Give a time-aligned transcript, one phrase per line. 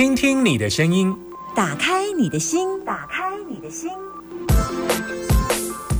[0.00, 1.14] 听听你的声音，
[1.54, 3.90] 打开你的心，打开你的心，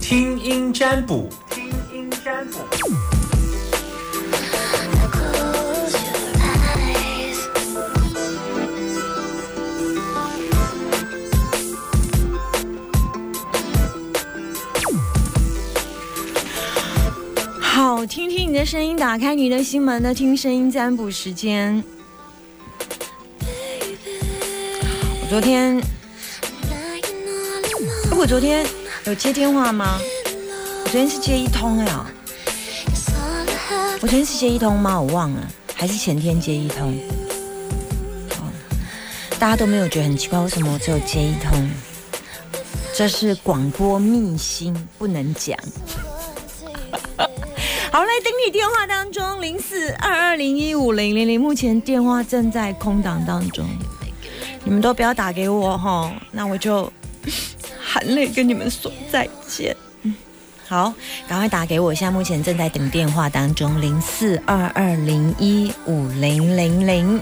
[0.01, 2.61] 听音占卜，听音占卜。
[17.61, 21.85] 好，听听你的声音，打开你的心门的听声音占卜时间。
[25.31, 25.81] 昨天，
[28.19, 28.67] 我昨天
[29.05, 29.97] 有接电话吗？
[30.87, 32.05] 昨天是接一通哎呀，
[33.93, 35.01] 我昨天是接一通吗？
[35.01, 36.99] 我忘了，还是前天接一通？
[38.41, 38.51] 哦，
[39.39, 41.71] 大家都没有觉得很奇怪，为什么我只有接一通？
[42.93, 45.57] 这是广播秘辛，不能讲。
[47.93, 53.65] 好，来等你电话当中，零四二二零一五零零零，目前电话正在空档当中，
[54.65, 56.93] 你们都不要打给我哈，那我就
[57.83, 59.77] 含泪跟你们说再见。
[60.67, 60.93] 好，
[61.29, 67.21] 赶快打给我，现在目前正在等电话当中，零四二二零一五零零零，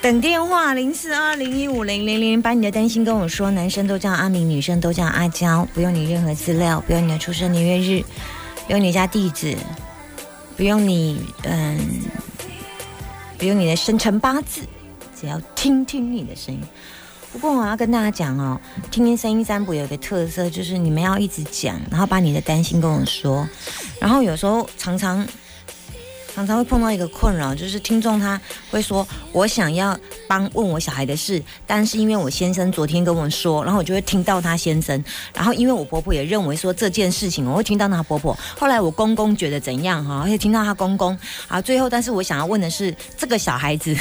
[0.00, 8.04] 等电话零四二零一五零零零，把你的担心跟我说，男生都叫阿明，女生都叫阿娇，不用你任何资料，不用你的出生年月日。
[8.66, 9.56] 不用你家地址，
[10.56, 11.76] 不用你嗯，
[13.36, 14.60] 不用你的生辰八字，
[15.20, 16.60] 只要听听你的声音。
[17.32, 23.46] 不过我要跟大家讲哦，听听声音占卜有一个特色，就是你们要一直讲，然后把你的担心跟我说，
[24.00, 25.26] 然后有时候常常。
[26.32, 28.40] 常常会碰到一个困扰，就是听众他
[28.70, 38.32] 会说：“我想要帮问我小孩的事，但是因为我先生昨天跟我说，然后我就会听到他先生，然后因为我婆婆也认为说这件事情，我会听到他婆婆。
[38.56, 41.18] 后来我公公觉得怎样哈，会听到他公公
[41.48, 41.60] 啊。
[41.60, 43.94] 最后，但是我想要问的是这个小孩子，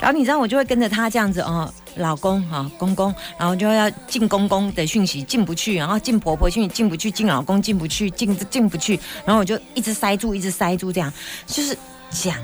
[0.00, 11.12] 然后你知道我就会跟着他这样子哦。”老公哈，公公，然后就要进公公的讯息进不去，然后进婆婆讯息进不去，进老公进不去，进进不去，然后我就一直塞住，一直塞住，这样
[11.46, 11.78] 就是
[12.10, 12.34] 讲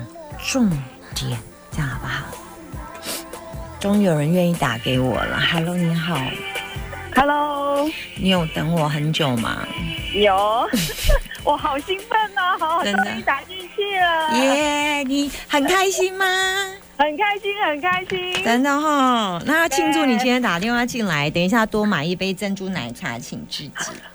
[0.41, 0.69] 重
[1.13, 1.37] 点，
[1.69, 2.23] 这样好不好？
[3.77, 6.17] 终于有人愿意打给我了，Hello，你好
[7.13, 9.67] ，Hello，你有等我很久吗？
[10.13, 10.65] 有，
[11.43, 16.25] 我好兴奋哦，好，终于打进去了，耶，你很开心吗？
[17.01, 19.41] 很开心，很开心，真的哈。
[19.47, 23.71] 那要庆祝你今天打电话进来，等一下多买一杯珍珠奶茶，请自己。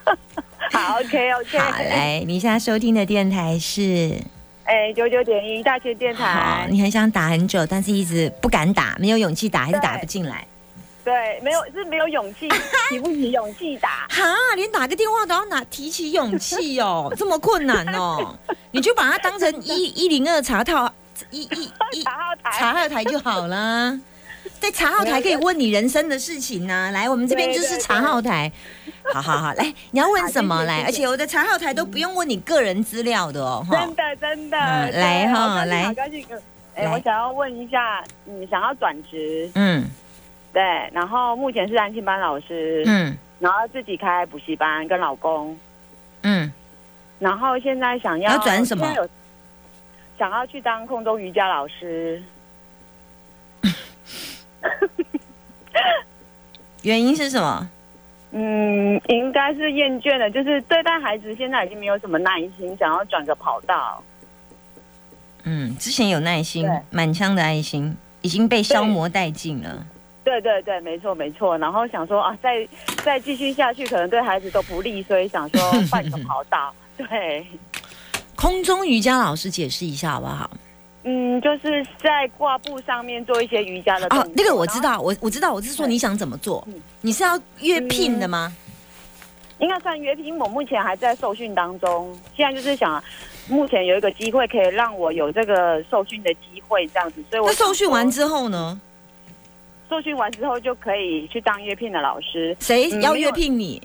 [0.71, 1.59] 好，OK，OK。
[1.59, 4.17] 好嘞，你现在收听的电台是，
[4.63, 6.25] 哎，九九点一大千电台。
[6.25, 10.47] 好，你很想打很久，但是一直不敢打，没有勇气打，还是打不进来。
[11.05, 12.49] 对，没有是没有勇气，
[12.89, 14.07] 提不起勇气打。
[14.09, 14.23] 哈，
[14.55, 18.39] 连打个电话都要拿提起勇气哦，这么困难哦？
[18.71, 20.93] 你就把它当成一一零二茶套。
[21.31, 23.99] 一一一 茶号台，茶号台就好了。
[24.61, 26.91] 在茶号台可以问你人生的事情呢。
[26.93, 28.51] 来，我们这边就是茶号台。
[29.13, 30.83] 好好好，来，你要问什么来？
[30.85, 33.67] 而且我的茶号台都不用问你个人资料的哦。
[33.71, 35.85] 真的真的，来哈，来。
[35.85, 36.25] 好高兴。
[36.77, 39.51] 哎，我想要问一下，你想要转职？
[39.55, 39.85] 嗯，
[40.53, 40.63] 对。
[40.93, 42.85] 然后目前是安庆班老师。
[42.87, 43.17] 嗯。
[43.39, 45.59] 然后自己开补习班，跟老公。
[46.23, 46.53] 嗯。
[47.19, 48.87] 然后现在想要要转什么？
[50.19, 52.23] 想要去当空中瑜伽老师，
[56.83, 57.69] 原因是什么？
[58.33, 64.03] 嗯，应该是厌倦了，就是对待孩子现在已经没有什么耐心，想要转个跑道。
[65.45, 69.87] 嗯，之前有耐心，满腔的爱心已经被消磨殆尽了。
[70.25, 71.57] 对对对，没错没错。
[71.59, 72.69] 然后想说啊，再
[73.05, 75.61] 再继续下去，可能对孩子都不利，所以想说
[75.91, 76.75] 换个 跑道。
[76.97, 77.47] 对。
[78.37, 80.51] 空中瑜伽老师解释一下好不好？
[81.05, 86.67] 嗯，就是在挂布上面做一些瑜伽的哦，那个我知道，我我知道，我是说你想怎么做？
[87.01, 88.55] 你是要约聘的吗？
[89.59, 92.13] 应该算约聘，我目前还在受训当中。
[92.37, 93.03] 现在就是想，
[93.49, 97.25] 目前有一个机会可以让我有这个受训的机会，这样子。
[97.31, 98.79] 所以我受训完之后呢？
[99.89, 102.55] 受训完之后就可以去当约聘的老师。
[102.59, 103.81] 谁要约聘你？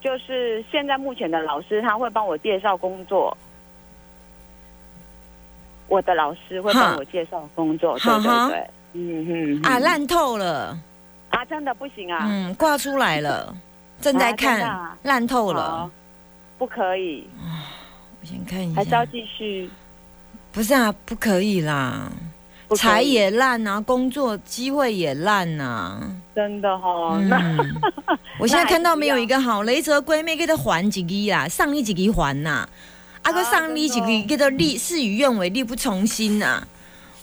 [0.00, 3.36] 就是现在目前的老师，他会帮我介绍工作。
[5.88, 10.78] 我的老师会帮我介绍工作，对对对，嗯哼啊，烂透了。
[11.30, 13.54] 啊，真的不行啊，嗯，挂出来了，
[14.00, 15.90] 正在看，烂透了，
[16.56, 17.28] 不可以，
[18.20, 19.68] 我先看一下，还是要继续，
[20.52, 22.10] 不是啊，不可以啦，
[22.76, 26.00] 财也烂啊，工作机会也烂啊，
[26.34, 27.18] 真的哈，
[28.38, 32.66] 我现在 看到没有一个好雷泽闺蜜给他还几个啊，上一几个还呐。
[33.28, 36.66] 阿哥上你几个叫做力事与愿违，力不从心呐！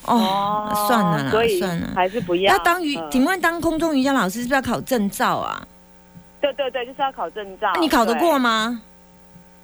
[0.02, 2.52] 哦，算了啦，算了，还是不要。
[2.52, 5.66] 要当瑜，请问当空中瑜伽老师是不是要考证照啊？
[6.40, 7.72] 对对对，就是要考证照。
[7.80, 8.80] 你考得过吗？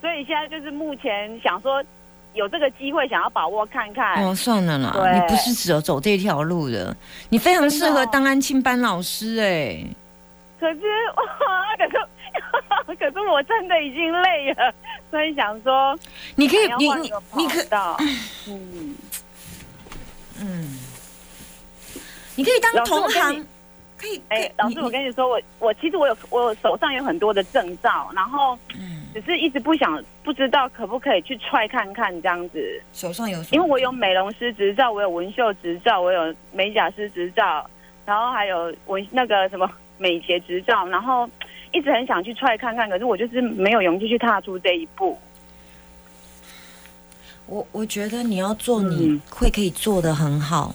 [0.01, 1.81] 所以现在就是目前想说
[2.35, 4.25] 有这个机会，想要把握看看。
[4.25, 6.97] 哦，算了啦，你不是只有走这条路的，
[7.29, 9.87] 你非常适合当安庆班老师哎。
[10.63, 10.81] 可是，
[11.91, 14.73] 可是，可是我真的已经累了，
[15.11, 15.99] 所以想说，
[16.37, 17.97] 你可以，你你你可到，
[18.49, 18.97] 嗯
[20.41, 20.79] 嗯，
[22.37, 23.45] 你可以当同行。
[23.99, 32.83] 可以，哎，老师，我跟你说，我我其实我有我手上有很多的证照，然后，嗯，只是一直不想不知道可不可以去踹看看这样子。
[32.93, 37.69] 手上有，因为我有美容师执照，我有纹绣执照，我有美甲师执照，
[38.05, 39.71] 然后还有纹那个什么
[40.03, 41.31] 美睫执照，然后
[41.71, 45.17] 一直很想去踹看看，可是我就是没有勇气去踏出这一步。
[47.47, 50.75] 我我觉得你要做，你会可以做的很好。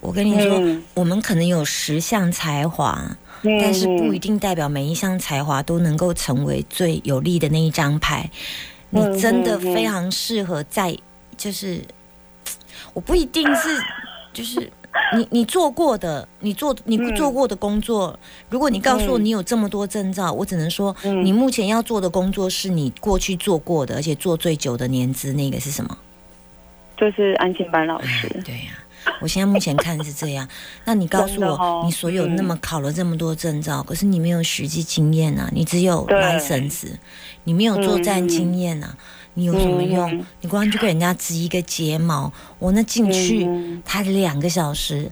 [0.00, 3.00] 我跟你说，我们可能有十项才华，
[3.42, 8.28] 但是不一定代表每一项才华都能够成为最有利的那一张牌。
[8.90, 10.96] 你真的非常适合在，
[11.36, 11.84] 就是
[12.94, 13.82] 我不一定是，
[14.32, 14.70] 就是
[15.16, 18.18] 你你做过的，你做你做过的工作。
[18.50, 25.96] 如果你告诉我你有这么多证照，我只能说，你目前要做的工作是你过去做过的，而且做最久的年资，那个是什么？
[26.96, 28.28] 就是安庆班老师。
[28.44, 28.78] 对呀。
[29.22, 30.46] 我现在目前看是这样，
[30.84, 36.88] 那你告诉我，你所有那么考了这么多证照，可是你没有实际经验啊，你只有 license，
[37.44, 38.94] 你没有作战经验啊，
[39.38, 40.26] 你有什么用？
[40.40, 43.48] 你光去给人家植一个睫毛，我那进去，
[43.84, 45.08] 他两个小时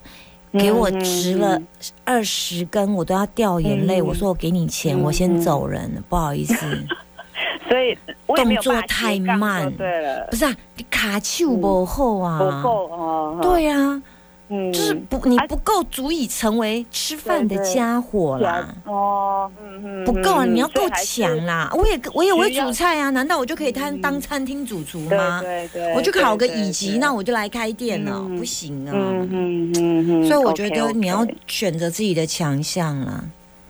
[0.51, 1.57] 给我植了
[2.05, 4.03] 二十根，我都要掉眼泪。
[4.03, 6.55] 我说我给你钱，我先走人，不好意思。
[7.71, 7.97] 所以
[8.27, 14.03] 动作太慢，对了，不是啊，你卡丘不厚啊，不够哦，对呀，
[14.49, 25.41] 嗯，就是不，你不够足以成为吃饭的家伙啦，哦，嗯嗯，不够啊，你要够强啦，我也我也会煮菜啊，难道我就可以当当餐厅主厨吗？
[25.43, 33.25] 对对，我就考个乙级，那我就来开店了，不行啊，嗯嗯嗯所以我觉得你要选择自己的强项啦。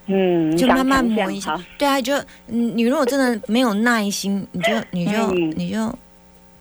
[0.08, 1.60] 嗯，就慢慢磨一下。
[1.76, 2.14] 对啊，就
[2.46, 5.98] 你如果真的没有耐心，你就你就你就，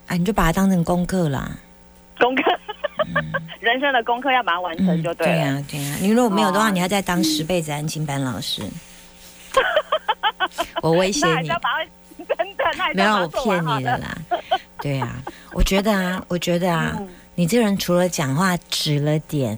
[0.08, 1.52] 哎，你就把它当成功课啦。
[2.20, 2.44] 功课，
[3.60, 5.34] 人生的功课要把它完成就对了。
[5.34, 5.96] 对呀，对呀。
[6.02, 8.64] 你如果没有的话，你要再当十辈子安亲班老师。
[10.82, 11.48] 我威胁你。
[12.18, 12.28] 真
[12.58, 12.64] 的，
[12.94, 14.18] 没有我骗你的啦。
[14.82, 15.16] 对呀，
[15.54, 16.98] 我觉得啊， 我觉得啊，
[17.36, 19.58] 你这人除了讲话直了点，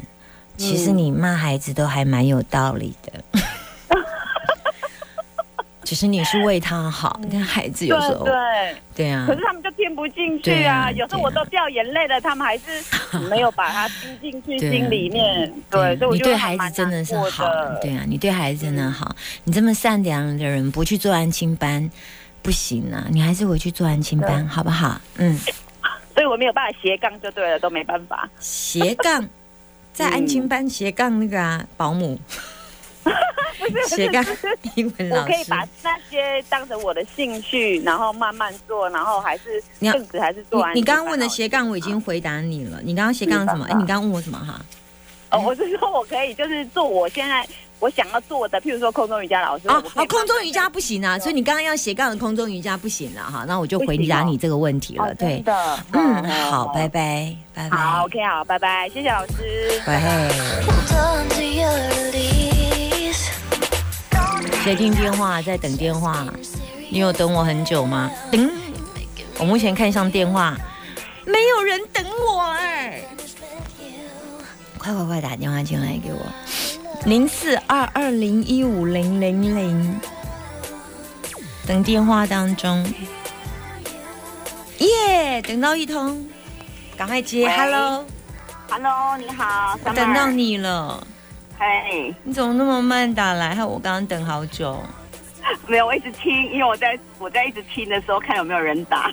[0.57, 3.41] 其实你骂孩子都还蛮有道理的。
[5.87, 8.25] 其实你是为他好，你看孩子有时候。
[8.25, 8.33] 对
[8.93, 9.09] 对。
[9.09, 10.91] 啊，可是他们就听不进去啊。
[10.91, 12.83] 有时候我都掉眼泪了，他们还是
[13.29, 15.49] 没有把它听进去心里面。
[15.69, 17.47] 对，所以你对孩子真的是好，
[17.81, 19.15] 对啊，你对孩子真的好。
[19.45, 21.89] 你这么善良的人，不去做安亲班
[22.41, 24.99] 不行啊，你还是回去做安亲班好不好？
[25.15, 25.39] 嗯，
[26.13, 28.29] 所以我没有办法斜杠就对了，都没办法。
[28.41, 29.25] 斜杠？
[29.93, 32.19] 在安亲班斜杠那个啊，保姆。
[33.87, 34.23] 斜杠
[34.75, 40.75] 英文老师，我可以把那些当成我的兴趣，然后慢慢做，然后还是正职还是做完。
[40.75, 42.79] 你刚刚问的斜杠我已经回答你了。
[42.83, 43.65] 你刚刚斜杠什么？
[43.65, 44.61] 哎，你刚刚问我什么哈？
[45.29, 47.45] 哦，我是说我可以就是做我现在
[47.79, 49.67] 我想要做的，譬如说空中瑜伽老师。
[49.67, 53.43] 哦哦，空中瑜伽不行啊，所以你刚刚要斜杠的空中瑜伽不行了哈。
[53.45, 55.13] 那我就回答你这个问题了。
[55.15, 55.53] 对的，
[55.91, 57.77] 嗯，好，拜拜，拜拜。
[57.77, 59.81] 好，OK，好，拜拜，谢谢老师。
[59.85, 60.31] 拜。
[64.67, 66.27] 在听电话，在等电话。
[66.89, 68.11] 你有等我很久吗？
[68.29, 68.51] 等。
[69.39, 70.57] 我目前看上电话，
[71.23, 73.01] 没有人等我哎。
[74.77, 76.19] 快快快，打电话进来给我。
[77.05, 79.99] 零四二二零一五零零零。
[81.65, 82.85] 等电话当中。
[84.79, 86.27] 耶，等到一通，
[86.97, 87.47] 赶快接。
[87.47, 89.79] Hello，Hello，你好。
[89.95, 91.07] 等到你了。
[91.59, 93.55] 嘿，你怎么那么慢打来？
[93.55, 94.79] 害我刚刚等好久。
[95.65, 99.11] 没有，我一直听，因为我在我在一直听的时候，看有没有人打。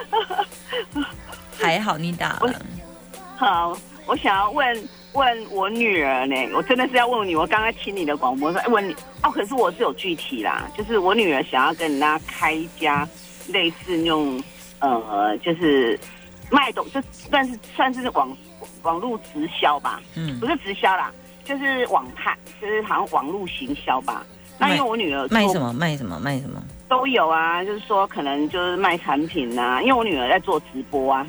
[1.60, 2.54] 还好你打了。
[3.36, 7.36] 好，我想要问问我女儿呢，我真的是要问你。
[7.36, 13.06] 我刚刚听你的广播说问你哦，可是我是有具体啦，就是我女儿想要跟人家开一家
[13.48, 14.42] 类似那种
[14.78, 15.98] 呃，就是
[16.50, 18.34] 卖东，就算是算是网
[18.82, 21.12] 网络直销吧，嗯，不是直销啦。
[21.44, 24.24] 就是网派，就是好像网络行销吧。
[24.58, 29.80] 那因为我女儿卖什么卖什么卖什么都有啊，就是说可能就是卖产品啊。
[29.82, 31.26] 因为我女儿在做直播啊，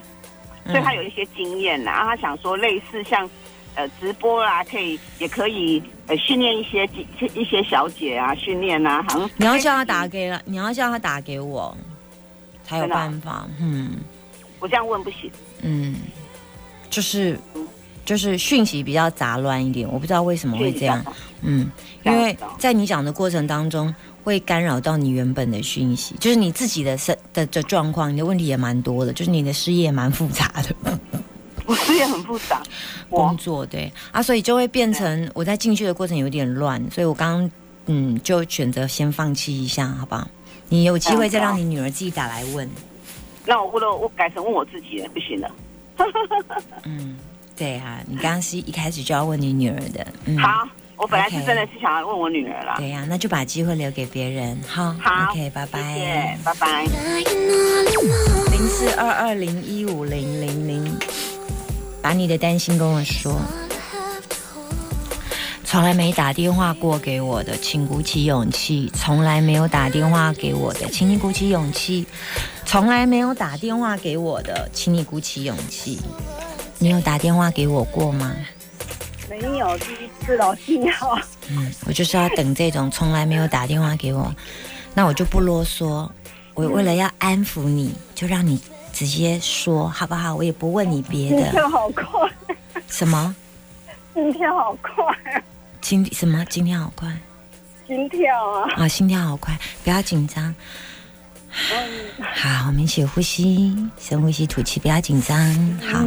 [0.68, 3.28] 所以她有一些经验呐，然后她想说类似像
[3.76, 6.88] 呃直播啦，可以也可以呃训练一些
[7.34, 11.76] 一些小姐啊，训练啊，好像你要叫她打给了，你要叫她打给我
[12.64, 13.48] 才有办法。
[13.60, 13.96] 嗯，
[14.60, 15.32] 我这样问不行。
[15.64, 15.96] 嗯，
[16.90, 17.40] 就是
[18.06, 21.04] 就是讯息比较杂乱一点，我不知道为什么会这样。
[21.42, 21.70] 嗯，
[22.04, 23.94] 因为在你讲的过程当中。
[24.24, 30.98] 会干扰到你原本的讯息，就是你自己的身的的状况，你的问题也蛮多的，就是你的事业蛮复杂的。
[31.66, 32.64] 我事业很复杂，
[33.10, 37.52] 工作对啊，所以就会变成我在进去的过程有点乱，所以我刚刚
[37.88, 40.26] 嗯就选择先放弃一下，好不好？
[40.70, 42.70] 你有机会再让你女儿自己打来问。
[43.46, 45.52] 那我问了，我改成问我自己不行了。
[46.86, 47.18] 嗯，
[47.56, 50.08] 对啊，你刚刚是一开始就要问你女儿的。
[50.26, 50.68] 嗯，好。
[50.96, 52.76] 我本来是真的是想要问我女儿了。
[52.78, 54.58] 对呀，那就把机会留给别人。
[54.66, 56.86] 好，好，OK，拜拜，谢谢，拜拜。
[58.52, 60.98] 零四二二零一五零零零，
[62.02, 63.42] 把你的担心跟我说。
[65.66, 72.06] 从来没打电话过给我的，请鼓起勇气；从来没有打电话给我的，请你鼓起勇气；
[72.64, 76.00] 从来没有打电话给我的，请你鼓起勇气。
[76.84, 78.36] 你有打电话给我过吗？
[79.30, 81.18] 没有第一次老信号。
[81.50, 84.36] 嗯，我就是要等这种从来没有打电话给我，
[84.94, 86.10] 那我就不啰嗦。
[86.54, 88.62] 我为了要安抚你，就让你
[88.92, 90.36] 直接说好不好？
[90.36, 91.44] 我也不问你别的。
[91.44, 92.30] 心跳好快。
[92.90, 93.34] 什么？
[94.14, 95.42] 心跳好快。
[95.80, 96.44] 今什么？
[96.50, 97.08] 今天好快。
[97.88, 98.20] 心跳
[98.52, 98.70] 啊！
[98.76, 100.54] 啊，心跳好快，不要紧张。
[102.20, 105.38] 好，我们一起呼吸，深呼吸，吐气，不要紧张。
[105.80, 106.04] 好，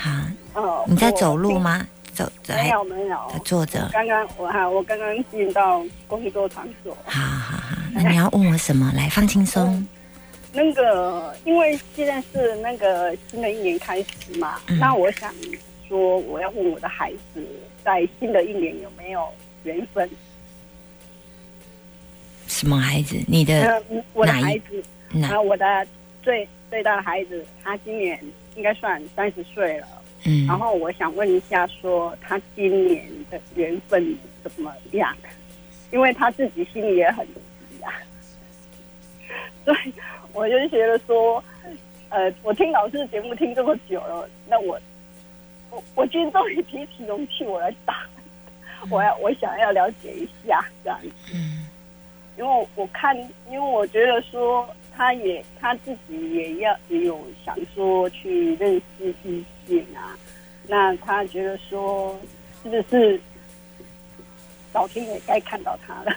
[0.00, 0.10] 好。
[0.54, 1.86] 哦，你在走路吗？
[2.12, 3.88] 走没有没有，他坐着。
[3.92, 6.94] 刚刚我哈，我刚刚进到工作场所。
[7.06, 8.92] 好好好，那你要问我什么？
[8.94, 9.86] 来，放轻松。
[10.52, 15.32] 那个，因为现在是那个新的一年开始嘛，那我想
[15.88, 17.46] 说，我要问我的孩子，
[17.84, 19.26] 在新的一年有没有
[19.62, 20.10] 缘分？
[22.48, 23.16] 什么孩子？
[23.28, 23.80] 你的
[24.12, 24.82] 我的孩子？
[25.12, 25.86] 那我的
[26.22, 28.20] 最最大的孩子，他今年
[28.60, 29.86] 应该算三十岁了。
[30.26, 35.16] 嗯，然后我想问一下，说他今年的缘分怎么样？
[35.90, 37.90] 因为他自己心里也很急啊，
[39.64, 39.92] 所以
[40.34, 41.42] 我就觉得说，
[42.10, 44.78] 呃，我听老师的节目听这么久了，那我
[45.70, 48.06] 我我今天终于提起勇气，我来打，
[48.90, 51.66] 我要我想要了解一下这样子，嗯，
[52.36, 53.16] 因为我看，
[53.48, 54.68] 因为我觉得说。
[55.00, 60.14] 他也他自己也要也有想说去认识异性啊，
[60.68, 62.20] 那他觉得说
[62.62, 63.18] 是不是
[64.74, 66.14] 老天也该看到他了？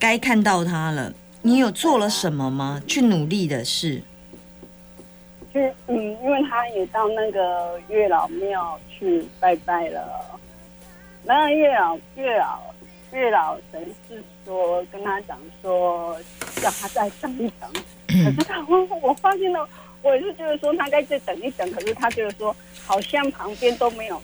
[0.00, 1.14] 该看到他了。
[1.40, 2.82] 你有做了什么吗？
[2.88, 4.02] 去努力的事？
[5.54, 10.40] 就嗯，因为他也到那个月老庙去拜拜了。
[11.22, 12.60] 那月老月老。
[13.12, 16.18] 月老神是说跟他讲说，
[16.56, 17.70] 叫他再等一等。
[18.08, 19.68] 可是他我我发现了，
[20.02, 21.70] 我是觉得说他该再等一等。
[21.72, 22.54] 可是他就是说，
[22.84, 24.20] 好像旁边都没有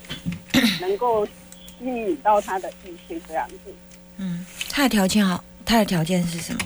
[0.80, 3.74] 能够吸引到他的异性这样子。
[4.16, 6.60] 嗯，他的条件好，他的条件是什么？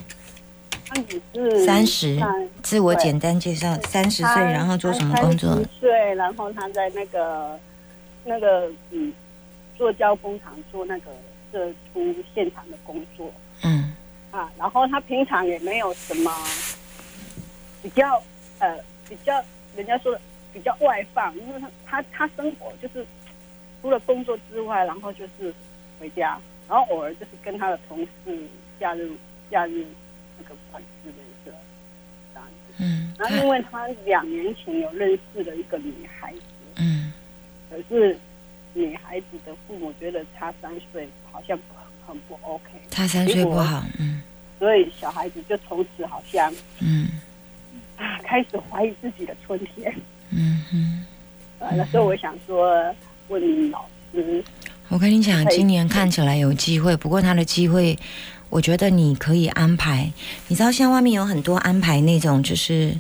[0.87, 2.21] 他只是三十，
[2.63, 5.59] 自我简单介绍，三十岁，然后做什么工作？
[5.81, 7.59] 岁，然后他在那个
[8.25, 9.13] 那个嗯，
[9.77, 11.11] 做胶工厂做那个。
[11.53, 13.31] 这出现场的工作，
[13.63, 13.95] 嗯，
[14.31, 16.33] 啊，然后他平常也没有什么
[17.83, 18.23] 比较，
[18.59, 18.79] 呃，
[19.09, 19.35] 比较
[19.77, 20.21] 人家说的
[20.53, 23.07] 比较外放，因为他他他生活就是
[23.83, 25.53] 除了工作之外，然后就是
[26.01, 28.49] 回家，然后偶尔就是跟他的同事
[28.81, 29.11] 假日
[29.51, 29.87] 假日
[30.39, 31.53] 那个管之类的
[32.33, 36.41] 这样子，嗯，然后因为他两年前有认识了一个女孩子，
[36.77, 37.13] 嗯，
[37.71, 38.19] 可是。
[38.75, 41.59] 女孩子的父母觉得差三岁好像
[42.07, 44.23] 很不 OK，差三岁不好，嗯，
[44.59, 47.09] 所以小孩子就从此好像，嗯，
[47.97, 49.95] 啊， 开始怀疑自己的春天，
[50.31, 51.05] 嗯哼，
[51.59, 52.95] 呃，那时候我想说
[53.29, 54.43] 问老师，
[54.89, 57.97] 我跟你讲，今年看起来有机会，不过他的机会，
[58.51, 60.11] 我觉得你可以安排，
[60.49, 62.95] 你知道现在外面有很多安排那种就是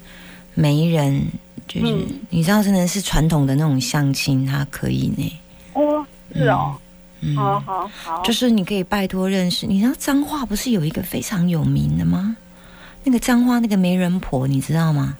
[0.54, 1.22] 媒人，
[1.66, 5.38] 就是你知道真的是传统的那种相亲，他可以呢。
[5.74, 6.78] 哦，是哦，
[7.36, 9.66] 好好好，就是你可以拜托认识。
[9.66, 12.36] 你知道脏话不是有一个非常有名的吗？
[13.04, 15.16] 那个脏话那个媒人婆，你知道吗？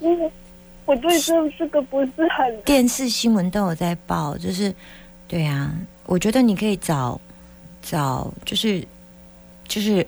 [0.00, 0.32] 我
[0.84, 4.74] 我对这这个不是很电视新闻都有在报，就是
[5.26, 5.74] 对啊，
[6.06, 7.20] 我觉得你可以找
[7.82, 8.86] 找，就是
[9.66, 10.06] 就是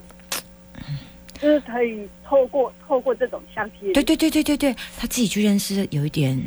[1.38, 6.38] 就是可以透过透过这种相亲，对对对对对对，他自己去认识有一点，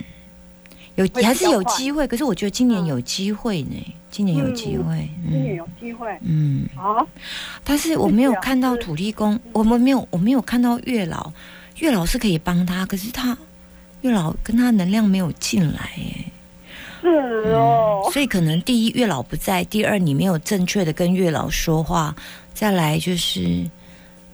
[0.95, 2.07] 有还是有机会。
[2.07, 7.07] 可是我觉得今年有机会呢，今年有机会，今年有机会，嗯，好。
[7.63, 11.31] 但是我没有看到土地公，我们没有，我没有看到月老，
[11.77, 13.37] 月老是可以帮他，可是他
[14.01, 16.25] 月老跟他能量没有进来，哎。
[17.01, 17.09] 是
[17.51, 22.15] 哦，所以可能第一月老不在，第二你没有正确的跟月老说话，
[22.53, 23.41] 再来就是，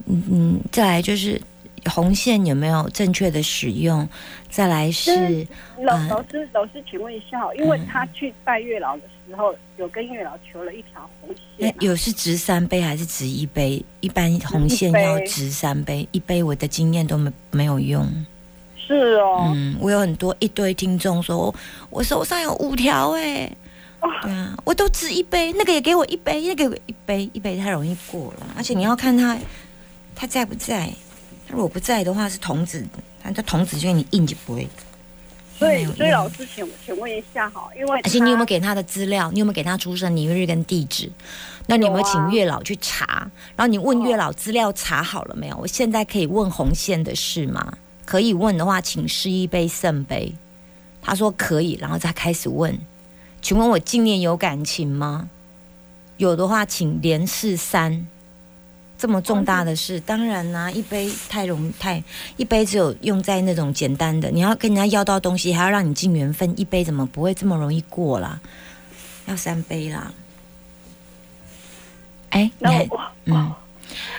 [0.06, 1.42] 嗯嗯，再来就是
[1.86, 4.08] 红线有没有正确的使用，
[4.50, 5.46] 再来是
[5.82, 13.84] 老老师老师，请问一下，因为他去拜月老的时候，有跟月老求了一条红线，有是值三杯还是值一杯？
[14.02, 18.08] 一般红线要值三杯，一杯我的经验都没没有用。
[18.78, 21.54] 是哦，嗯，我有很多一堆听众说，
[21.92, 23.52] 我手上有五条哎，
[24.24, 29.38] 对啊，我都值一杯，那个也给我一杯，那个一杯一杯太容易过了，而且你要看他
[30.16, 31.09] 他在不在，他
[31.50, 32.86] 如果不在的话是童子，
[33.22, 34.68] 他这童子就给你印就不会。
[35.58, 39.30] 所以，所以老师，请请问一下哈，因为而且你有没有给他的资料？
[39.32, 41.12] 你有没有给他出生年月日跟地址？
[41.66, 43.30] 那你有没有请月老去查？
[43.58, 45.58] 然后你问月老资料查好了没有？
[45.58, 47.74] 我现在可以问红线的事吗？
[48.06, 50.34] 可以问的话，请试一杯圣杯。
[51.02, 52.78] 他说可以，然后再开始问。
[53.42, 55.30] 请问我今年有感情吗？
[56.16, 58.08] 有的话，请连试三。
[59.00, 62.04] 这么重大的事，当然啦，一杯太容太
[62.36, 64.30] 一杯只有用在那种简单的。
[64.30, 68.40] 你要跟人家要到东西，还要让你尽缘分，一杯怎么不会这么容易过啦？
[69.26, 70.12] 要三杯啦。
[72.32, 72.90] 哎，你还
[73.26, 73.54] 嗯。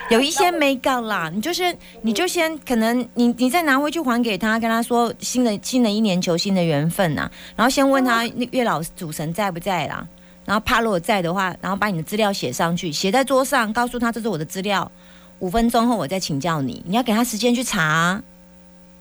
[0.09, 10.05] 有一些没搞啦，你就先，你就先，可能你你再拿回去还给他，跟他说新的新的一年求新的缘分呐，然后先问他那月老主神在不在啦，
[10.45, 14.91] 然后怕如果在的话，然后把你的资料写上去，写在桌上，告诉他这是我的资料，
[15.39, 18.21] 五分钟后我再请教你，你要给他时间去查。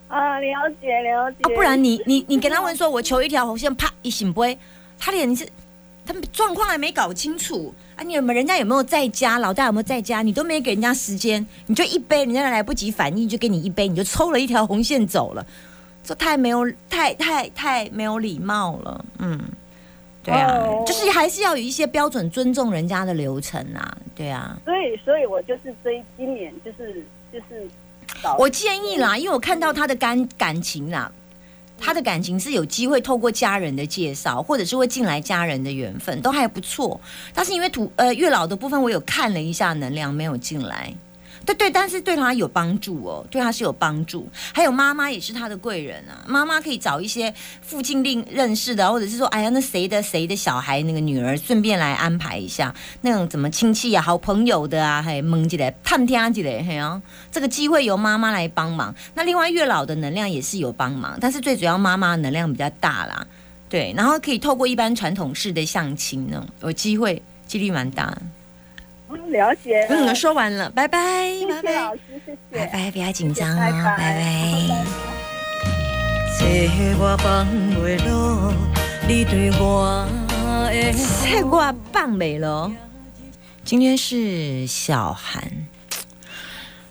[0.08, 1.38] 啊，了解了解。
[1.42, 4.58] 啊，不然你你你跟 他问说，我求一条红线，啪一醒不会，
[4.98, 5.48] 他连你是。
[6.06, 8.02] 他们状况还没搞清楚啊！
[8.02, 9.38] 你有没有人家有没有在家？
[9.38, 10.22] 老大有没有在家？
[10.22, 15.46] 你都没给人家时间，你就一杯，人家来不及反应，就给你一杯，你就抽了一条红线走了，
[16.02, 19.04] 这太没有，太太太没有礼貌了。
[19.18, 19.40] 嗯，
[20.22, 23.96] 对啊，就是还是要有一些标准，尊重人家的流程啊。
[24.14, 27.02] 对啊，所以，所以我就是这今年就是
[27.32, 27.68] 就是，
[28.38, 31.10] 我建议啦，因为我看到他的感感情啦。
[31.82, 37.00] 他的感情是有机会透过家人的介绍，或者是会进来家人的缘分，都还不错。
[37.32, 40.92] 但是因为土呃月老的部分，我有看了一下能量，没有进来。
[41.54, 44.28] 对，但是对他有帮助哦，对他是有帮助。
[44.52, 47.32] 还有妈妈也是他的贵人啊，妈妈可以找一些
[47.62, 58.94] 附近另认识的，或者是说，哎呀，那谁的谁的小孩那个女儿，顺便来安排一下那种怎么亲戚啊、好朋友的啊，还蒙起来探听起来，嘿啊，这个机会由妈妈来帮忙。
[59.14, 63.26] 那另外月老的能量也是有帮忙，但是最主要妈妈能量比较大啦，
[63.68, 68.16] 对，然后可以透过一般传统式的相亲呢，有机会几率蛮大。
[69.28, 69.86] 了解。
[69.88, 74.84] 嗯，说完了，拜拜，拜拜，老师，谢谢，拜拜，不要紧张哦，拜拜。
[76.38, 76.66] 菜
[81.42, 82.70] 瓜棒美了。
[83.64, 85.42] 今天是小韩，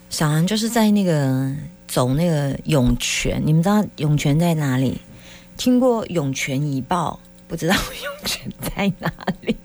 [0.10, 1.52] 小韩就是在那个
[1.88, 5.02] 走那个涌泉，你们知道涌泉在哪里？
[5.58, 9.58] 听过涌泉一报，不知道涌泉在哪里？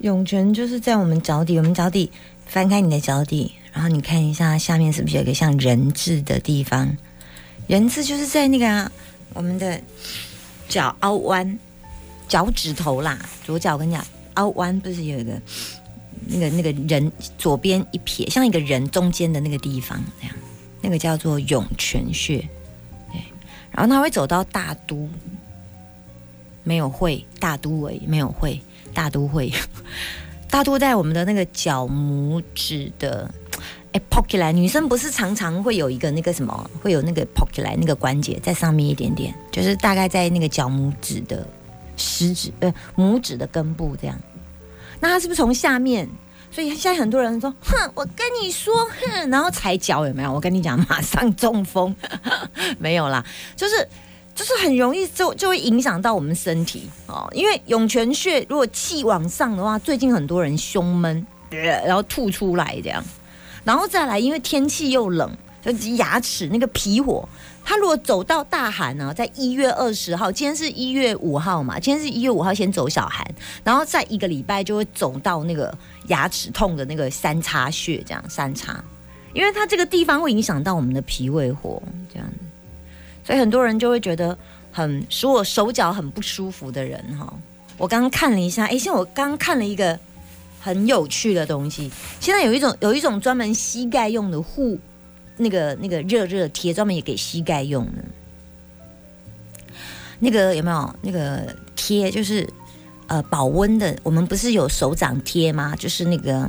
[0.00, 2.10] 涌泉就是在我们脚底，我们脚底
[2.46, 6.96] 翻开你的脚底，然后你看一下下面是不是有一个像人字的地方？
[7.66, 8.90] 人字就是在那个啊
[9.34, 9.80] 我们的
[10.68, 11.58] 脚凹弯，
[12.28, 14.02] 脚趾头啦，左脚跟脚
[14.34, 15.40] 凹弯，不是有一个
[16.26, 20.36] 那个那个人左边一撇，像一个人中间的那个地方那样，
[20.80, 22.38] 那个叫做涌泉穴。
[23.12, 23.20] 对，
[23.72, 25.08] 然后他会走到大都，
[26.62, 28.60] 没有会大都尾没有会。
[28.94, 29.52] 大都会，
[30.50, 33.30] 大都在我们的那个脚拇指的，
[33.92, 41.46] 哎，pocket 来，女生不是常常会有一个那个什么，会有那个 pocket 来那个关节在上面一点点，就是大概在那个脚拇指的
[41.96, 44.18] 食指，呃，拇指的根部这样。
[45.00, 46.08] 那它是不是从下面？
[46.50, 50.32] 所以现在很多人说，哼，我跟你说，哼，然后踩脚有没有？
[50.32, 51.94] 我跟你讲，马上中风，
[52.80, 53.24] 没有啦，
[53.54, 53.88] 就是。
[54.38, 63.02] 就是很容易就就会影响到我们身体哦，因为涌泉穴如果气往上的话，最近很多人胸闷，然后吐出来这样，
[63.64, 65.28] 然后再来，因为天气又冷，
[65.60, 67.28] 就牙齿那个皮火，
[67.64, 73.26] 它如果走到大寒呢，在一月二十号，今天是一月五号嘛，今天是一月五号先走小寒，
[73.64, 78.80] 然后再一个礼拜就会走到那个牙齿痛的那个三叉穴，这样三叉，
[79.34, 81.82] 因为它这个地方会影响到我们的脾胃火，
[82.14, 82.30] 这样，
[83.28, 84.34] 所以很多人就会觉得
[84.72, 87.30] 很使我手脚很不舒服的人哈。
[87.76, 90.00] 我刚刚看了一下，哎，像我刚刚看了一个
[90.58, 94.80] 很有趣的东西，现在有一种有一种专门膝盖用的护
[95.36, 98.02] 那个那个热热贴，专门也给膝盖用的。
[100.18, 102.10] 那个有没有那个贴？
[102.10, 102.48] 就是
[103.08, 103.94] 呃保温的。
[104.02, 105.74] 我们不是有手掌贴吗？
[105.76, 106.48] 就是那个，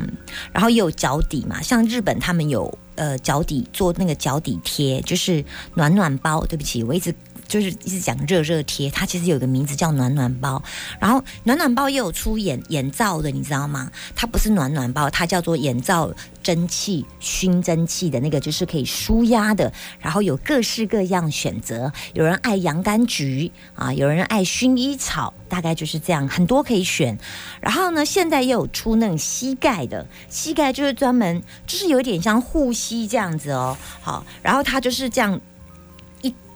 [0.53, 1.61] 然后也有脚底嘛。
[1.61, 5.43] 像日本他们有呃脚底做那个脚底贴，就是
[5.73, 6.45] 暖暖包。
[6.45, 7.13] 对不起，我一直。
[7.49, 10.63] 就是一直讲热热贴，它其实有个名字叫暖暖包，
[10.99, 13.91] 然后暖暖包也有出眼眼罩的，你知道吗？
[14.15, 27.17] 它不是暖暖包，它叫做眼罩蒸汽熏蒸汽的那个，就是可以舒压的，然后有各式各样选择，有人爱洋甘菊啊，有人爱薰衣草，大概就是这样，很多可以选。
[27.59, 35.41] 然后呢，现在也有出那种膝盖的，膝盖就是专门就是有点像护膝这样子哦，好，然后它就是这样。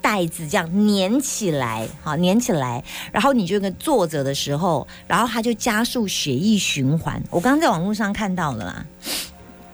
[0.04, 7.24] 袋子这样粘起来，好粘起来，然后你就跟坐着的时候，然后它就加速血液循环。
[7.32, 8.86] 我刚刚在网络上看到了啦，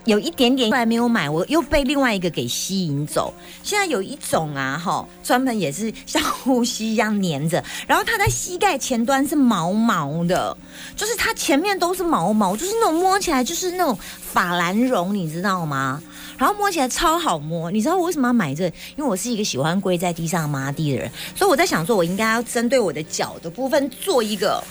[0.05, 3.33] 有一点点，后来没有买，我又被另外一个给吸引走。
[3.63, 10.55] 现在有一种啊，哈，专门也是像呼吸一样粘着，然后它在膝盖前端是毛毛的，
[10.95, 16.01] 就是它前面都是毛毛，就是那种摸起来就是那种法兰绒，你知道吗？
[16.39, 18.65] 然后摸起来超好摸，你知道我为什么要买这？
[18.95, 24.63] 因为我是一个喜欢跪在地上抹地的人，所以我在想说，我应该要针对我的脚的部分做一个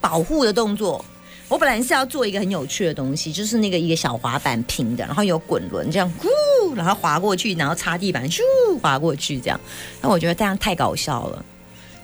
[0.00, 1.02] 保护的动作。
[1.48, 8.40] 我本来是要做一个很有趣的东西，就是那个一个小滑板平的，然后有滚轮这样，呼，然后滑过去，然后擦地板，咻，
[8.82, 9.60] 滑过去这样。
[10.00, 11.44] 那我觉得这样太搞笑了，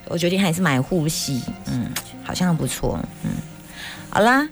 [0.07, 1.91] 我决定还是买护膝，嗯，
[2.23, 3.31] 好像不错，嗯，
[4.09, 4.47] 好啦。